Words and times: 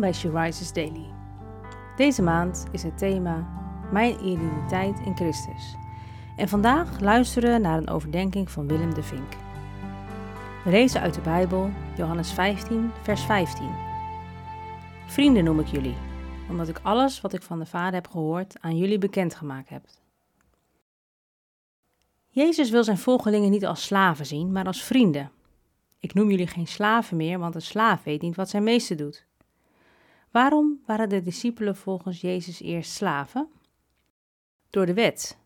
bij 0.00 0.12
She 0.12 0.30
Rises 0.30 0.72
Daily. 0.72 1.06
Deze 1.96 2.22
maand 2.22 2.66
is 2.72 2.82
het 2.82 2.98
thema 2.98 3.48
Mijn 3.92 4.24
identiteit 4.24 5.00
in 5.04 5.16
Christus. 5.16 5.76
En 6.36 6.48
vandaag 6.48 7.00
luisteren 7.00 7.52
we 7.52 7.58
naar 7.58 7.78
een 7.78 7.88
overdenking 7.88 8.50
van 8.50 8.66
Willem 8.66 8.94
de 8.94 9.02
Vink. 9.02 9.32
We 10.64 10.70
lezen 10.70 11.00
uit 11.00 11.14
de 11.14 11.20
Bijbel 11.20 11.70
Johannes 11.96 12.32
15, 12.32 12.90
vers 13.02 13.22
15. 13.22 13.70
Vrienden 15.06 15.44
noem 15.44 15.60
ik 15.60 15.66
jullie, 15.66 15.96
omdat 16.50 16.68
ik 16.68 16.80
alles 16.82 17.20
wat 17.20 17.32
ik 17.32 17.42
van 17.42 17.58
de 17.58 17.66
Vader 17.66 17.94
heb 17.94 18.08
gehoord 18.08 18.60
aan 18.60 18.76
jullie 18.76 18.98
bekendgemaakt 18.98 19.68
heb. 19.68 19.84
Jezus 22.28 22.70
wil 22.70 22.84
zijn 22.84 22.98
volgelingen 22.98 23.50
niet 23.50 23.66
als 23.66 23.82
slaven 23.82 24.26
zien, 24.26 24.52
maar 24.52 24.66
als 24.66 24.82
vrienden. 24.82 25.30
Ik 25.98 26.14
noem 26.14 26.30
jullie 26.30 26.46
geen 26.46 26.66
slaven 26.66 27.16
meer, 27.16 27.38
want 27.38 27.54
een 27.54 27.62
slaaf 27.62 28.02
weet 28.02 28.22
niet 28.22 28.36
wat 28.36 28.50
zijn 28.50 28.62
meester 28.62 28.96
doet. 28.96 29.26
Waarom 30.36 30.80
waren 30.86 31.08
de 31.08 31.22
discipelen 31.22 31.76
volgens 31.76 32.20
Jezus 32.20 32.60
eerst 32.60 32.90
slaven? 32.90 33.48
Door 34.70 34.86
de 34.86 34.94
wet. 34.94 35.38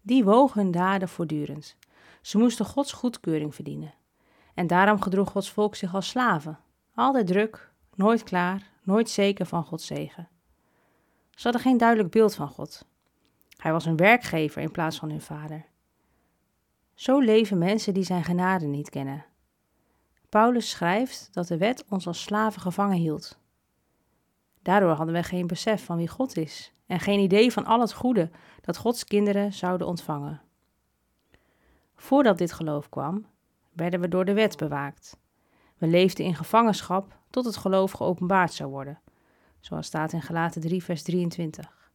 Die 0.00 0.24
woog 0.24 0.54
hun 0.54 0.70
daden 0.70 1.08
voortdurend. 1.08 1.76
Ze 2.22 2.38
moesten 2.38 2.64
Gods 2.64 2.92
goedkeuring 2.92 3.54
verdienen. 3.54 3.94
En 4.54 4.66
daarom 4.66 5.00
gedroeg 5.00 5.30
Gods 5.30 5.50
volk 5.50 5.74
zich 5.74 5.94
als 5.94 6.08
slaven. 6.08 6.58
Altijd 6.94 7.26
druk, 7.26 7.72
nooit 7.94 8.22
klaar, 8.22 8.70
nooit 8.82 9.10
zeker 9.10 9.46
van 9.46 9.64
Gods 9.64 9.86
zegen. 9.86 10.28
Ze 11.30 11.42
hadden 11.42 11.60
geen 11.60 11.78
duidelijk 11.78 12.10
beeld 12.10 12.34
van 12.34 12.48
God. 12.48 12.86
Hij 13.56 13.72
was 13.72 13.86
een 13.86 13.96
werkgever 13.96 14.62
in 14.62 14.70
plaats 14.70 14.98
van 14.98 15.10
hun 15.10 15.20
vader. 15.20 15.64
Zo 16.94 17.18
leven 17.18 17.58
mensen 17.58 17.94
die 17.94 18.04
zijn 18.04 18.24
genade 18.24 18.66
niet 18.66 18.90
kennen. 18.90 19.24
Paulus 20.28 20.70
schrijft 20.70 21.28
dat 21.32 21.48
de 21.48 21.58
wet 21.58 21.84
ons 21.88 22.06
als 22.06 22.22
slaven 22.22 22.60
gevangen 22.60 22.98
hield. 22.98 23.38
Daardoor 24.68 24.90
hadden 24.90 25.14
we 25.14 25.22
geen 25.22 25.46
besef 25.46 25.84
van 25.84 25.96
wie 25.96 26.08
God 26.08 26.36
is 26.36 26.72
en 26.86 27.00
geen 27.00 27.18
idee 27.18 27.52
van 27.52 27.64
al 27.64 27.80
het 27.80 27.92
goede 27.92 28.30
dat 28.60 28.76
Gods 28.76 29.04
kinderen 29.04 29.52
zouden 29.52 29.86
ontvangen. 29.86 30.40
Voordat 31.94 32.38
dit 32.38 32.52
geloof 32.52 32.88
kwam, 32.88 33.26
werden 33.72 34.00
we 34.00 34.08
door 34.08 34.24
de 34.24 34.32
wet 34.32 34.56
bewaakt. 34.56 35.18
We 35.76 35.86
leefden 35.86 36.24
in 36.24 36.34
gevangenschap 36.34 37.18
tot 37.30 37.44
het 37.44 37.56
geloof 37.56 37.92
geopenbaard 37.92 38.52
zou 38.52 38.70
worden, 38.70 39.00
zoals 39.60 39.86
staat 39.86 40.12
in 40.12 40.22
Galaten 40.22 40.60
3, 40.60 40.82
vers 40.84 41.02
23. 41.02 41.90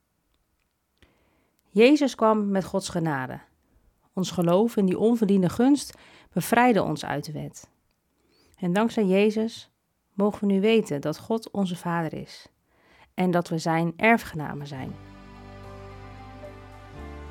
Jezus 1.70 2.16
kwam 2.16 2.52
met 2.52 2.66
Gods 2.66 2.90
genade. 2.90 3.40
Ons 4.14 4.32
geloof 4.32 4.78
in 4.78 4.86
die 4.86 5.00
onverdiende 5.00 5.50
gunst 5.50 5.98
bevrijdde 6.32 6.84
ons 6.84 7.06
uit 7.06 7.26
de 7.26 7.32
wet. 7.32 7.70
En 8.58 8.74
dankzij 8.74 9.06
Jezus 9.06 9.72
mogen 10.14 10.48
we 10.48 10.54
nu 10.54 10.62
weten 10.62 11.02
dat 11.02 11.20
God 11.20 11.52
onze 11.52 11.76
Vader 11.76 12.14
is 12.14 12.52
en 13.14 13.32
dat 13.32 13.50
we 13.50 13.58
Zijn 13.58 13.94
erfgenamen 13.96 14.68
zijn. 14.68 14.96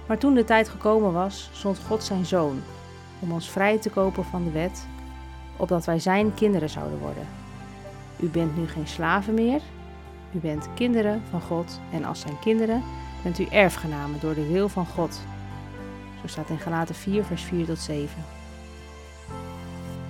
Maar 0.06 0.18
toen 0.18 0.34
de 0.34 0.44
tijd 0.44 0.68
gekomen 0.68 1.12
was, 1.12 1.50
zond 1.52 1.78
God 1.78 2.02
Zijn 2.02 2.26
Zoon 2.26 2.62
om 3.18 3.32
ons 3.32 3.50
vrij 3.50 3.78
te 3.78 3.90
kopen 3.90 4.24
van 4.24 4.44
de 4.44 4.50
wet, 4.50 4.86
opdat 5.56 5.84
wij 5.84 5.98
Zijn 5.98 6.34
kinderen 6.34 6.68
zouden 6.68 6.98
worden. 6.98 7.26
U 8.20 8.28
bent 8.28 8.56
nu 8.56 8.66
geen 8.66 8.86
slaven 8.86 9.34
meer, 9.34 9.60
u 10.34 10.38
bent 10.38 10.68
kinderen 10.74 11.22
van 11.30 11.40
God 11.40 11.80
en 11.92 12.04
als 12.04 12.20
Zijn 12.20 12.38
kinderen 12.38 12.82
bent 13.22 13.38
u 13.38 13.44
erfgenamen 13.44 14.20
door 14.20 14.34
de 14.34 14.46
wil 14.46 14.68
van 14.68 14.86
God. 14.86 15.20
Zo 16.20 16.26
staat 16.26 16.48
in 16.48 16.58
Galaten 16.58 16.94
4, 16.94 17.24
vers 17.24 17.42
4 17.42 17.66
tot 17.66 17.78
7. 17.78 18.24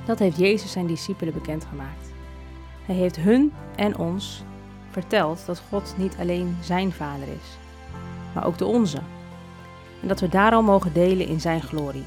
Dat 0.05 0.19
heeft 0.19 0.37
Jezus 0.37 0.73
zijn 0.73 0.87
discipelen 0.87 1.35
bekendgemaakt. 1.35 2.13
Hij 2.87 2.95
heeft 2.95 3.17
hun 3.17 3.53
en 3.77 3.99
ons 3.99 4.45
verteld 4.93 5.47
dat 5.47 5.63
God 5.69 5.95
niet 5.97 6.17
alleen 6.19 6.57
zijn 6.61 6.93
vader 6.93 7.29
is, 7.29 7.59
maar 8.35 8.47
ook 8.47 8.59
de 8.59 8.65
onze. 8.65 9.01
En 10.03 10.09
dat 10.09 10.21
we 10.21 10.29
daarom 10.29 10.65
mogen 10.65 10.93
delen 10.93 11.27
in 11.27 11.41
zijn 11.41 11.63
glorie. 11.63 12.05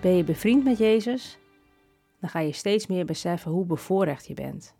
Ben 0.00 0.16
je 0.16 0.24
bevriend 0.24 0.64
met 0.64 0.78
Jezus? 0.78 1.38
Dan 2.20 2.30
ga 2.30 2.38
je 2.38 2.52
steeds 2.52 2.86
meer 2.86 3.04
beseffen 3.04 3.50
hoe 3.50 3.64
bevoorrecht 3.64 4.26
je 4.26 4.34
bent. 4.34 4.74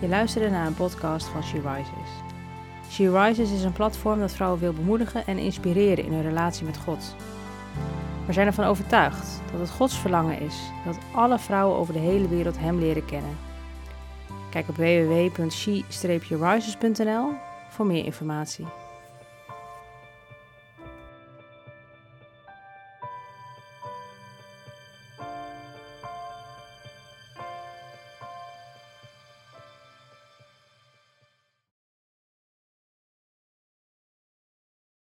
Je 0.00 0.08
luisterde 0.08 0.50
naar 0.50 0.66
een 0.66 0.74
podcast 0.74 1.26
van 1.26 1.42
She 1.42 1.60
Rises. 1.60 2.10
She 2.90 3.10
Rises 3.10 3.52
is 3.52 3.62
een 3.62 3.72
platform 3.72 4.18
dat 4.18 4.32
vrouwen 4.32 4.60
wil 4.60 4.72
bemoedigen 4.72 5.26
en 5.26 5.38
inspireren 5.38 6.04
in 6.04 6.12
hun 6.12 6.22
relatie 6.22 6.64
met 6.64 6.76
God. 6.76 7.16
We 8.26 8.32
zijn 8.32 8.46
ervan 8.46 8.64
overtuigd 8.64 9.40
dat 9.52 9.60
het 9.60 9.70
Gods 9.70 9.98
verlangen 9.98 10.40
is 10.40 10.70
dat 10.84 10.98
alle 11.12 11.38
vrouwen 11.38 11.78
over 11.78 11.92
de 11.92 11.98
hele 11.98 12.28
wereld 12.28 12.58
Hem 12.58 12.78
leren 12.78 13.04
kennen. 13.04 13.36
Kijk 14.50 14.68
op 14.68 14.76
www.she-rises.nl 14.76 17.32
voor 17.68 17.86
meer 17.86 18.04
informatie. 18.04 18.66